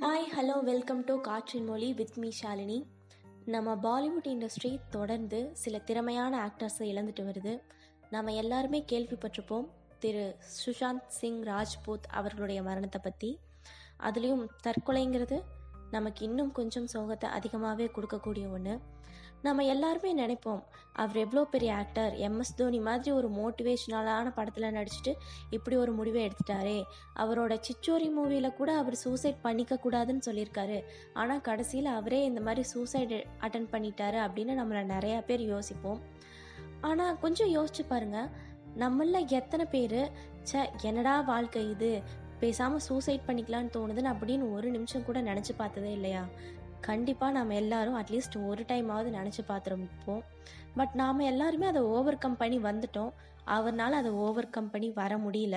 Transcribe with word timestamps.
Hi 0.00 0.36
hello 0.36 0.62
welcome 0.62 1.04
to 1.04 1.20
காற்றின் 1.20 1.64
மொழி 1.64 1.92
with 1.92 2.18
me 2.18 2.30
Shalini 2.42 2.86
நம்ம 3.44 3.74
பாலிவுட் 3.74 4.26
இண்டஸ்ட்ரி 4.26 4.80
தொடர்ந்து 4.90 5.50
சில 5.52 5.78
திறமையான 5.78 6.46
ஆக்டர்ஸை 6.46 6.78
இழந்துட்டு 6.78 7.22
வருது. 7.22 7.60
நம்ம 8.10 8.32
எல்லாருமே 8.32 8.84
கேள்விப்பட்டிருப்போம் 8.92 9.68
திரு 9.98 10.36
சுஷாந்த் 10.66 11.06
சிங் 11.08 11.42
ராஜ்பூத் 11.42 12.02
அவர்களுடைய 12.10 12.62
மரணத்தை 12.62 13.00
பற்றி 13.04 13.38
அதுலேயும் 14.00 14.48
தற்கொலைங்கிறது 14.66 15.42
நமக்கு 15.90 16.24
இன்னும் 16.24 16.52
கொஞ்சம் 16.52 16.86
சோகத்தை 16.92 17.24
அதிகமாகவே 17.24 17.90
கொடுக்கக்கூடிய 17.94 18.52
ஒன்று 18.52 18.80
நம்ம 19.44 19.64
எல்லாருமே 19.64 20.10
நினைப்போம் 20.20 20.60
அவர் 20.92 21.16
எவ்வளோ 21.16 21.42
பெரிய 21.44 21.70
ஆக்டர் 21.74 22.12
எம்எஸ் 22.26 22.54
தோனி 22.56 22.78
மாதிரி 22.78 23.10
ஒரு 23.16 23.28
மோட்டிவேஷ்னலான 23.38 24.28
படத்தில் 24.34 24.74
நடிச்சுட்டு 24.76 25.12
இப்படி 25.50 25.76
ஒரு 25.76 25.92
முடிவை 25.92 26.20
எடுத்துட்டாரே. 26.26 26.78
அவரோட 27.16 27.52
சிச்சோரி 27.66 28.08
மூவியில் 28.16 28.56
கூட 28.60 28.70
அவர் 28.76 28.94
சூசைட் 28.94 29.42
பண்ணிக்க 29.42 29.78
கூடாதுன்னு 29.84 30.26
சொல்லியிருக்காரு. 30.26 30.78
ஆனால் 31.12 31.40
கடைசியில் 31.40 31.90
அவரே 31.98 32.22
இந்த 32.24 32.40
மாதிரி 32.40 32.62
சூசைட் 32.62 33.14
அட்டன் 33.40 33.70
பண்ணிட்டாரு 33.72 34.20
அப்படின்னு 34.26 34.54
நம்மளை 34.60 34.84
நிறையா 34.94 35.20
பேர் 35.20 35.44
யோசிப்போம். 35.54 36.00
ஆனால் 36.80 37.18
கொஞ்சம் 37.18 37.54
யோசிச்சு 37.56 37.84
பாருங்கள் 37.88 38.30
நம்மள 38.78 39.18
எத்தனை 39.40 39.66
பேர் 39.66 40.00
ச 40.52 40.64
என்னடா 40.82 41.20
வாழ்க்கை 41.32 41.70
இது? 41.70 41.92
பேசாமல் 42.38 42.84
சூசைட் 42.88 43.26
பண்ணிக்கலான்னு 43.26 43.74
தோணுதுன்னு 43.76 44.10
அப்படின்னு 44.14 44.46
ஒரு 44.52 44.68
நிமிஷம் 44.70 45.04
கூட 45.04 45.18
நினச்சி 45.22 45.52
பார்த்ததே 45.56 45.92
இல்லையா? 45.92 46.22
கண்டிப்பாக 46.88 47.34
நாம் 47.36 47.58
எல்லாரும் 47.60 47.98
அட்லீஸ்ட் 48.00 48.36
ஒரு 48.50 48.62
டைமாவது 48.70 49.08
நினச்சி 49.18 49.42
பார்த்துருப்போம். 49.50 50.24
பட் 50.78 50.94
நாம் 51.02 51.28
எல்லாருமே 51.32 51.66
அதை 51.72 51.82
ஓவர் 51.96 52.22
கம் 52.24 52.40
பண்ணி 52.42 52.58
வந்துட்டோம். 52.68 53.14
அவர்னால் 53.56 54.00
அதை 54.00 54.12
ஓவர் 54.26 54.54
கம் 54.56 54.72
பண்ணி 54.74 54.90
வர 55.00 55.16
முடியல. 55.24 55.56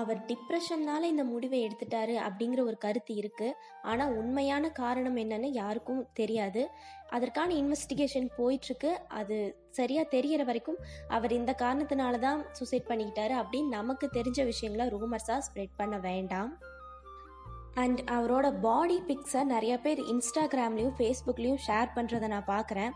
அவர் 0.00 0.18
டிப்ரெஷன்னால 0.30 1.02
இந்த 1.12 1.22
முடிவை 1.30 1.58
எடுத்துட்டாரு 1.66 2.14
அப்படிங்கிற 2.26 2.60
ஒரு 2.70 2.76
கருத்து 2.84 3.12
இருக்கு. 3.20 3.48
ஆனா 3.82 4.04
உண்மையான 4.20 4.70
காரணம் 4.80 5.16
என்னன்னு 5.22 5.48
யாருக்கும் 5.60 6.02
தெரியாது. 6.20 6.62
அதற்கான 7.16 7.54
இன்வெஸ்டிகேஷன் 7.54 8.28
போயிட்டு 8.36 8.68
இருக்கு 8.70 8.90
அது 9.20 9.36
சரியா 9.78 10.02
தெரியற 10.14 10.44
வரைக்கும் 10.50 10.80
அவர் 11.16 11.32
இந்த 11.32 11.52
காரணத்தினால 11.62 12.18
தான் 12.26 12.40
சூசைட் 12.58 12.90
பண்ணிக்கிட்டாரு 12.90 13.36
அப்படின்னு 13.42 13.76
நமக்கு 13.78 14.08
தெரிஞ்ச 14.18 14.44
விஷயங்களை 14.52 14.86
ரூமர்ஸா 14.94 15.38
ஸ்ப்ரெட் 15.48 15.78
பண்ண 15.80 15.98
வேண்டாம். 16.08 16.52
அண்ட் 17.80 18.00
அவரோட 18.16 18.46
பாடி 18.60 18.98
பிக்ஸை 19.08 19.42
நிறைய 19.54 19.74
பேர் 19.78 20.00
இன்ஸ்டாகிராம்லேயும் 20.12 20.96
ஃபேஸ்புக்லேயும் 20.98 21.62
ஷேர் 21.66 21.94
பண்ணுறதை 21.96 22.28
நான் 22.34 22.50
பார்க்குறேன். 22.54 22.92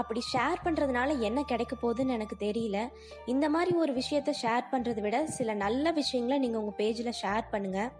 அப்படி 0.00 0.20
ஷேர் 0.32 0.58
பண்ணுறதுனால 0.64 1.10
என்ன 1.20 1.40
கிடைக்க 1.42 1.74
போகுதுன்னு 1.82 2.16
எனக்கு 2.16 2.36
தெரியல. 2.46 2.78
இந்த 3.26 3.46
மாதிரி 3.54 3.72
ஒரு 3.84 3.92
விஷயத்த 4.00 4.32
ஷேர் 4.42 4.66
பண்ணுறதை 4.72 5.02
விட 5.04 5.18
சில 5.38 5.54
நல்ல 5.64 5.92
விஷயங்களை 5.92 6.38
நீங்கள் 6.38 6.62
உங்கள் 6.62 6.78
பேஜில் 6.80 7.18
ஷேர் 7.22 7.46
பண்ணுங்கள் 7.52 7.90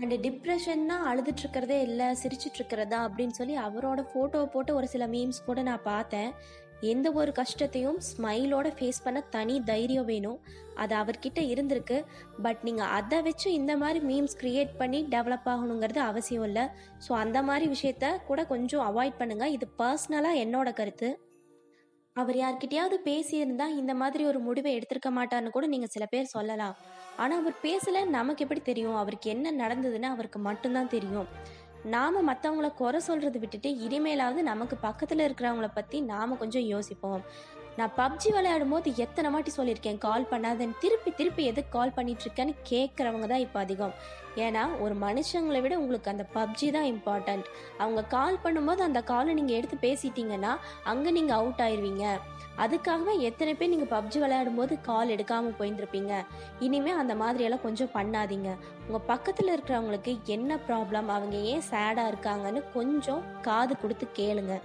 அண்டு 0.00 0.16
டிப்ரெஷன்னா 0.24 0.96
அழுதுட்டுருக்கிறதே 1.10 1.76
இல்லை 1.88 2.06
சிரிச்சிட்ருக்கிறதா 2.22 2.98
அப்படின்னு 3.06 3.34
சொல்லி 3.38 3.54
அவரோட 3.66 4.00
ஃபோட்டோவை 4.10 4.48
போட்டு 4.54 4.72
ஒரு 4.74 4.88
சில 4.94 5.04
மீம்ஸ் 5.06 5.46
கூட 5.46 5.60
நான் 5.62 5.86
பார்த்தேன். 5.92 6.30
எந்த 6.80 7.12
ஒரு 7.12 7.32
கஷ்டத்தையும் 7.32 7.98
ஸ்மைலோட 8.08 8.68
ஃபேஸ் 8.78 9.02
பண்ண 9.04 9.20
தனி 9.20 9.62
தைரியம் 9.64 10.04
வேணும். 10.04 10.38
அது 10.74 10.94
அவர்கிட்ட 10.94 11.40
இருந்திருக்கு. 11.52 12.04
பட் 12.42 12.58
நீங்கள் 12.62 12.92
அதை 12.98 13.22
வச்சு 13.22 13.52
இந்த 13.52 13.76
மாதிரி 13.76 14.00
மீம்ஸ் 14.06 14.38
க்ரியேட் 14.40 14.72
பண்ணி 14.78 15.06
டெவலப் 15.10 15.48
ஆகணுங்கிறது 15.52 15.98
அவசியம் 15.98 16.44
இல்லை. 16.44 16.64
ஸோ 17.08 17.12
அந்த 17.12 17.42
மாதிரி 17.42 17.66
விஷயத்த 17.76 18.24
கூட 18.26 18.44
கொஞ்சம் 18.46 18.84
அவாய்ட் 18.90 19.20
பண்ணுங்கள் 19.20 19.54
இது 19.56 19.68
பர்சனலாக 19.78 20.42
என்னோட 20.44 20.72
கருத்து. 20.72 21.10
அவர் 22.16 22.36
யார்கிட்டயாவது 22.36 22.96
பேசியிருந்தா 23.04 23.66
இந்த 23.80 23.94
மாதிரி 23.94 24.24
ஒரு 24.24 24.38
முடிவை 24.38 24.70
எடுத்திருக்க 24.78 25.10
மாட்டார்னு 25.10 25.50
கூட 25.50 25.66
நீங்கள் 25.66 25.92
சில 25.94 26.06
பேர் 26.06 26.24
சொல்லலாம். 26.24 26.76
ஆனால் 27.16 27.38
அவர் 27.40 27.54
பேசலை 27.62 28.04
நமக்கு 28.04 28.42
எப்படி 28.44 28.60
தெரியும்? 28.60 28.96
அவருக்கு 28.96 29.30
என்ன 29.30 29.66
நடந்ததுன்னு 29.66 30.02
அவருக்கு 30.02 30.38
மட்டும்தான் 30.38 30.88
தெரியும். 30.88 31.28
நாம 31.94 32.20
மற்றவங்கள 32.28 32.68
குறை 32.74 33.00
சொல்கிறத 33.06 33.38
விட்டுட்டு 33.38 33.70
இனிமேலாவது 33.86 34.40
நமக்கு 34.42 34.76
பக்கத்தில் 34.76 35.22
இருக்கிறவங்கள 35.26 35.68
பற்றி 35.74 36.00
நாம 36.00 36.34
கொஞ்சம் 36.34 36.66
யோசிப்போம். 36.72 37.22
நான் 37.78 37.92
பப்ஜி 37.98 38.28
விளையாடும் 38.34 38.72
போது 38.74 38.88
எத்தனை 39.04 39.28
வாட்டி 39.32 39.50
சொல்லியிருக்கேன் 39.56 39.98
கால் 40.04 40.28
பண்ணாதன்னு. 40.30 40.76
திருப்பி 40.82 41.10
திருப்பி 41.18 41.42
எதுக்கு 41.50 41.72
கால் 41.74 41.96
பண்ணிட்டு 41.96 42.24
இருக்கேன்னு 42.26 42.54
கேட்குறவங்க 42.70 43.26
தான் 43.32 43.42
இப்போ 43.46 43.58
அதிகம். 43.64 43.92
ஏன்னா 44.44 44.62
ஒரு 44.84 44.94
மனுஷங்களை 45.04 45.60
விட 45.64 45.74
உங்களுக்கு 45.82 46.12
அந்த 46.12 46.24
பப்ஜி 46.36 46.66
தான் 46.76 46.88
இம்பார்ட்டண்ட் 46.92 47.46
அவங்க 47.82 48.00
கால் 48.14 48.42
பண்ணும்போது 48.44 48.82
அந்த 48.86 49.00
காலை 49.10 49.34
நீங்கள் 49.38 49.58
எடுத்து 49.58 49.76
பேசிட்டீங்கன்னா 49.86 50.52
அங்கே 50.92 51.12
நீங்கள் 51.18 51.36
அவுட் 51.38 51.62
ஆயிடுவீங்க 51.66 52.06
அதுக்காகவே 52.64 53.14
எத்தனை 53.28 53.52
பேர் 53.54 53.72
நீங்கள் 53.72 53.92
பப்ஜி 53.94 54.18
விளையாடும் 54.22 54.58
போது 54.60 54.74
கால் 54.88 55.12
எடுக்காமல் 55.14 55.56
போயிருந்துருப்பீங்க. 55.58 56.12
இனிமேல் 56.66 57.00
அந்த 57.02 57.14
மாதிரியெல்லாம் 57.22 57.64
கொஞ்சம் 57.66 57.92
பண்ணாதீங்க. 57.96 58.50
உங்கள் 58.86 59.06
பக்கத்தில் 59.10 59.52
இருக்கிறவங்களுக்கு 59.54 60.14
என்ன 60.36 60.58
ப்ராப்ளம் 60.68 61.10
அவங்க 61.16 61.36
ஏன் 61.52 61.66
சேடாக 61.72 62.10
இருக்காங்கன்னு 62.12 62.62
கொஞ்சம் 62.78 63.22
காது 63.48 63.76
கொடுத்து 63.82 64.08
கேளுங்கள் 64.20 64.64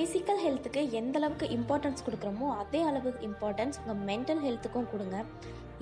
ஃபிசிக்கல் 0.00 0.38
ஹெல்த்துக்கு 0.42 0.82
எந்த 0.98 1.16
அளவுக்கு 1.18 1.46
இம்பார்ட்டன்ஸ் 1.56 2.04
கொடுக்குறோமோ 2.04 2.46
அதே 2.60 2.80
அளவுக்கு 2.90 3.24
இம்பார்ட்டன்ஸ் 3.26 3.78
உங்கள் 3.80 3.98
மென்டல் 4.10 4.40
ஹெல்த்துக்கும் 4.44 4.86
கொடுங்க. 4.92 5.16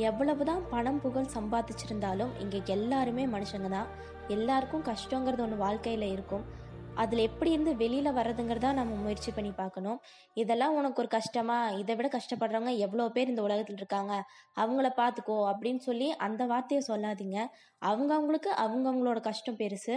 எவ்வளவு 0.09 0.43
தான் 0.49 0.63
பணம் 0.73 0.99
புகழ் 1.05 1.29
சம்பாதிச்சிருந்தாலும் 1.35 2.33
இங்கே 2.43 2.61
எல்லாருமே 2.75 3.25
மனுஷங்க 3.35 3.69
தான். 3.77 3.91
எல்லாருக்கும் 4.37 4.85
கஷ்டங்கிறது 4.89 5.45
ஒன்று 5.45 5.59
வாழ்க்கையில் 5.65 6.07
இருக்கும். 6.15 6.45
அதில் 7.03 7.25
எப்படி 7.27 7.51
இருந்து 7.55 7.75
வெளியில் 7.83 8.17
வர்றதுங்கிறதா 8.19 8.73
நம்ம 8.79 8.97
முயற்சி 9.05 9.33
பண்ணி 9.37 9.53
பார்க்கணும். 9.61 10.01
இதெல்லாம் 10.43 10.79
உனக்கு 10.79 11.03
ஒரு 11.03 11.11
கஷ்டமா 11.17 11.59
இதை 11.83 11.97
விட 12.01 12.11
கஷ்டப்படுறவங்க 12.17 12.75
எவ்வளோ 12.87 13.07
பேர் 13.19 13.33
இந்த 13.33 13.45
உலகத்தில் 13.49 13.81
இருக்காங்க. 13.81 14.15
அவங்கள 14.63 14.91
பார்த்துக்கோ 15.03 15.39
அப்படின்னு 15.53 15.83
சொல்லி 15.89 16.09
அந்த 16.29 16.43
வார்த்தையை 16.55 16.83
சொல்லாதீங்க. 16.91 17.39
அவங்கவுங்களுக்கு 17.91 18.53
அவங்கவுங்களோட 18.65 19.21
கஷ்டம் 19.29 19.61
பெருசு. 19.63 19.97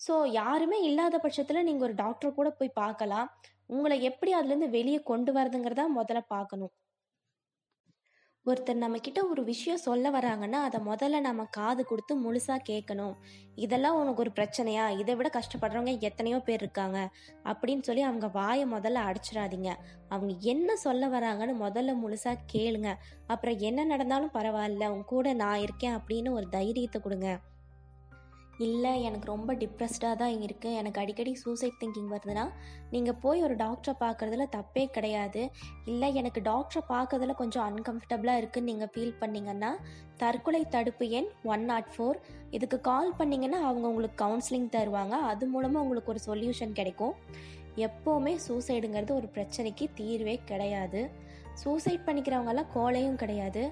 ஸோ 0.00 0.14
யாருமே 0.32 0.78
இல்லாத 0.80 1.18
பட்சத்தில் 1.18 1.64
நீங்கள் 1.64 1.86
ஒரு 1.88 1.94
டாக்டர் 1.94 2.36
கூட 2.38 2.50
போய் 2.50 2.78
பார்க்கலாம். 2.82 3.30
உங்களை 3.66 3.96
எப்படி 4.02 4.30
அதுலேருந்து 4.34 4.68
வெளியே 4.70 5.00
கொண்டு 5.02 5.32
வரதுங்கிறதா 5.32 5.84
முதல்ல 5.98 6.20
பார்க்கணும். 6.34 6.72
ஒருத்தர் 8.46 8.80
நம்ம 8.82 8.98
கிட்ட 8.98 9.20
ஒரு 9.26 9.42
விஷயம் 9.44 9.82
சொல்ல 9.86 10.10
வராங்கன்னா 10.10 10.58
அதை 10.66 10.78
முதல்ல 10.80 11.20
நம்ம 11.20 11.42
காது 11.50 11.82
கொடுத்து 11.84 12.12
முழுசா 12.22 12.56
கேட்கணும். 12.68 13.14
இதெல்லாம் 13.54 13.98
உனக்கு 14.00 14.22
ஒரு 14.24 14.32
பிரச்சனையா? 14.38 14.84
இதை 15.00 15.14
விட 15.14 15.28
கஷ்டப்படுறவங்க 15.28 15.92
எத்தனையோ 16.00 16.38
பேர் 16.38 16.62
இருக்காங்க. 16.62 16.98
அப்படின்னு 17.44 17.80
சொல்லி 17.80 18.02
அவங்க 18.02 18.28
வாயை 18.28 18.64
முதல்ல 18.66 19.04
அடிச்சிடாதீங்க. 19.08 19.72
அவங்க 20.08 20.32
என்ன 20.54 20.76
சொல்ல 20.76 21.08
வராங்கன்னு 21.08 21.56
முதல்ல 21.66 21.94
முழுசா 22.02 22.34
கேளுங்க. 22.54 22.92
அப்புறம் 23.26 23.58
என்ன 23.58 23.84
நடந்தாலும் 23.84 24.34
பரவாயில்ல 24.34 24.88
உன் 24.88 25.04
கூட 25.04 25.32
நான் 25.34 25.58
இருக்கேன் 25.58 25.98
அப்படின்னு 25.98 26.30
ஒரு 26.30 26.48
தைரியத்தை 26.48 27.00
கொடுங்க. 27.00 27.30
இல்லை 28.66 28.92
எனக்கு 29.08 29.26
ரொம்ப 29.32 29.50
டிப்ரெஸ்டாக 29.60 30.14
தான் 30.22 30.34
இருக்குது 30.46 30.78
எனக்கு 30.80 30.98
அடிக்கடி 31.02 31.32
சூசைட் 31.42 31.78
திங்கிங் 31.80 32.10
வருதுன்னா 32.14 32.44
நீங்கள் 32.94 33.18
போய் 33.22 33.44
ஒரு 33.46 33.54
டாக்டரை 33.62 33.94
பார்க்குறதுல 34.02 34.46
தப்பே 34.56 34.84
கிடையாது. 34.96 35.42
இல்லை 35.92 36.08
எனக்கு 36.20 36.40
டாக்டரை 36.48 36.82
பார்க்குறதுல 36.92 37.34
கொஞ்சம் 37.40 37.66
அன்கம்ஃபர்டபுளாக 37.68 38.40
இருக்குதுன்னு 38.42 38.70
நீங்கள் 38.72 38.90
ஃபீல் 38.94 39.14
பண்ணிங்கன்னா 39.22 39.70
தற்கொலை 40.22 40.62
தடுப்பு 40.74 41.06
எண் 41.18 41.30
ஒன் 41.52 41.64
நாட் 41.70 41.90
ஃபோர் 41.92 42.18
இதுக்கு 42.56 42.78
கால் 42.90 43.12
பண்ணிங்கன்னா 43.20 43.60
அவங்க 43.68 43.86
உங்களுக்கு 43.92 44.18
கவுன்சிலிங் 44.24 44.70
தருவாங்க. 44.76 45.14
அது 45.30 45.46
மூலமாக 45.54 45.84
உங்களுக்கு 45.84 46.12
ஒரு 46.14 46.22
சொல்யூஷன் 46.28 46.76
கிடைக்கும். 46.80 47.14
எப்போவுமே 47.86 48.34
சூசைடுங்கிறது 48.46 49.14
ஒரு 49.20 49.30
பிரச்சனைக்கு 49.36 49.86
தீர்வே 50.00 50.34
கிடையாது. 50.50 51.02
சூசைட் 51.62 52.06
பண்ணிக்கிறவங்கெல்லாம் 52.08 52.72
கோலையும் 52.74 53.20
கிடையாது. 53.22 53.62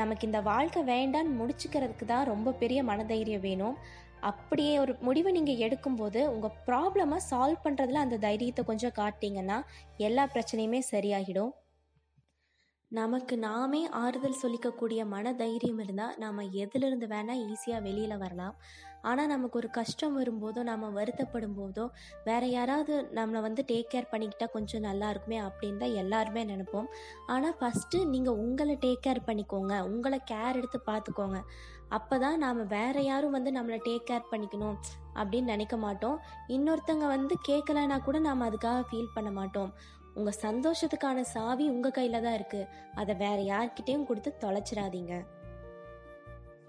நமக்கு 0.00 0.24
இந்த 0.28 0.38
வாழ்க்கை 0.48 0.80
வேண்டான்னு 0.92 1.32
முடிச்சுக்கிறதுக்கு 1.40 2.06
தான் 2.12 2.28
ரொம்ப 2.30 2.54
பெரிய 2.62 2.80
மனதைரியம் 2.88 3.44
வேணும். 3.48 3.76
அப்படியே 4.30 4.74
ஒரு 4.82 4.92
முடிவை 5.06 5.30
நீங்கள் 5.36 5.62
எடுக்கும்போது 5.66 6.20
உங்கள் 6.34 6.56
ப்ராப்ளமை 6.68 7.18
சால்வ் 7.30 7.64
பண்ணுறதுல 7.66 8.02
அந்த 8.04 8.20
தைரியத்தை 8.26 8.62
கொஞ்சம் 8.70 8.96
காட்டிங்கன்னா 9.00 9.58
எல்லா 10.06 10.24
பிரச்சனையுமே 10.34 10.80
சரியாகிடும். 10.94 11.52
நமக்கு 12.96 13.34
நாமே 13.44 13.80
ஆறுதல் 14.00 14.40
சொல்லிக்கக்கூடிய 14.40 15.00
மன 15.12 15.30
தைரியம் 15.40 15.78
இருந்தால் 15.82 16.18
நாம் 16.22 16.40
எதிலிருந்து 16.62 17.06
வேணால் 17.12 17.40
ஈஸியாக 17.52 17.84
வெளியில் 17.86 18.20
வரலாம். 18.22 18.56
ஆனால் 19.10 19.30
நமக்கு 19.32 19.56
ஒரு 19.60 19.68
கஷ்டம் 19.78 20.16
வரும்போதோ 20.18 20.60
நாம் 20.68 20.84
வருத்தப்படும் 20.98 21.56
போதோ 21.58 21.84
வேறு 22.28 22.48
யாராவது 22.56 22.92
நம்மளை 23.18 23.40
வந்து 23.46 23.62
டேக் 23.70 23.90
கேர் 23.94 24.10
பண்ணிக்கிட்டால் 24.12 24.52
கொஞ்சம் 24.56 24.86
நல்லா 24.88 25.08
இருக்குமே 25.14 25.38
அப்படின்னு 25.46 25.82
தான் 25.84 25.96
எல்லாருமே 26.02 26.44
நினைப்போம். 26.52 26.88
ஆனால் 27.34 27.56
ஃபஸ்ட்டு 27.60 28.04
நீங்கள் 28.12 28.38
உங்களை 28.44 28.76
டேக் 28.84 29.04
கேர் 29.06 29.26
பண்ணிக்கோங்க. 29.30 29.74
உங்களை 29.94 30.20
கேர் 30.32 30.60
எடுத்து 30.60 30.80
பார்த்துக்கோங்க 30.90 31.40
அப்போ 31.98 32.14
தான் 32.26 32.38
நாம் 32.44 32.62
வேறு 32.76 33.00
யாரும் 33.10 33.36
வந்து 33.38 33.50
நம்மளை 33.58 33.80
டேக் 33.88 34.08
கேர் 34.12 34.30
பண்ணிக்கணும் 34.30 34.78
அப்படின்னு 35.18 35.52
நினைக்க 35.54 35.76
மாட்டோம். 35.86 36.16
இன்னொருத்தங்க 36.54 37.08
வந்து 37.16 37.34
கேட்கலன்னா 37.50 37.98
கூட 38.06 38.18
நாம் 38.28 38.48
அதுக்காக 38.48 38.80
ஃபீல் 38.88 39.14
பண்ண 39.18 39.30
மாட்டோம். 39.40 39.72
உங்கள் 40.14 40.40
சந்தோஷத்துக்கான 40.42 41.20
சாவி 41.34 41.64
உங்கள் 41.68 41.92
கையில் 41.92 42.22
தான் 42.22 42.36
இருக்குது 42.38 42.68
அதை 42.94 43.14
வேற 43.16 43.38
யார்கிட்டயும் 43.52 44.04
கொடுத்து 44.04 44.32
தொலைச்சிடாதீங்க. 44.44 45.14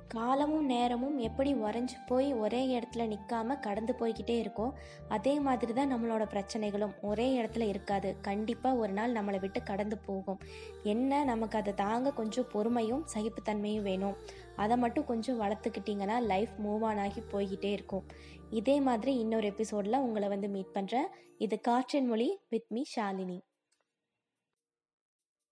காலமும் 0.07 0.65
நேரமும் 0.65 1.17
எப்படி 1.17 1.53
உறைஞ்சி 1.53 1.97
போய் 2.05 2.33
ஒரே 2.33 2.79
இடத்துல 2.79 3.03
நிற்காம 3.13 3.59
கடந்து 3.59 3.93
போய்கிட்டே 3.99 4.35
இருக்கோ 4.43 4.71
அதே 5.07 5.39
மாதிரி 5.39 5.73
தான் 5.73 5.93
நம்மளோட 5.93 6.23
பிரச்சனைகளும் 6.33 6.93
ஒரே 7.01 7.41
இடத்துல 7.41 7.67
இருக்காது. 7.67 8.15
கண்டிப்பாக 8.21 8.77
ஒரு 8.77 8.93
நாள் 8.93 9.11
நம்மளை 9.11 9.39
விட்டு 9.39 9.63
கடந்து 9.63 9.97
போகும். 9.97 10.39
என்ன 10.83 11.23
நமக்கு 11.23 11.57
அதை 11.57 11.73
தாங்க 11.73 12.11
கொஞ்சம் 12.11 12.49
பொறுமையும் 12.53 13.03
சகிப்புத்தன்மையும் 13.13 13.81
வேணும். 13.81 14.15
அதை 14.55 14.77
மட்டும் 14.77 15.05
கொஞ்சம் 15.05 15.41
வளர்த்துக்கிட்டிங்கன்னா 15.41 16.21
லைஃப் 16.21 16.49
மூவ் 16.65 16.83
ஆன் 16.83 16.97
ஆகி 16.97 17.21
போய்கிட்டே 17.31 17.71
இருக்கும். 17.71 18.05
இதே 18.49 18.79
மாதிரி 18.79 19.15
இன்னொரு 19.15 19.45
எபிசோடில் 19.45 19.97
உங்களை 19.97 20.27
வந்து 20.27 20.47
மீட் 20.47 20.73
பண்ணுறேன் 20.73 21.09
இது 21.37 21.59
காற்றின் 21.59 22.07
மொழி 22.07 22.39
வித் 22.49 22.69
மீ 22.69 22.83
ஷாலினி. 22.95 23.39